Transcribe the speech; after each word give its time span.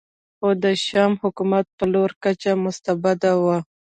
خو 0.37 0.49
د 0.63 0.65
شیام 0.83 1.13
حکومت 1.23 1.65
په 1.77 1.83
لوړه 1.93 2.15
کچه 2.23 2.51
مستبد 2.63 3.19
و 3.41 3.45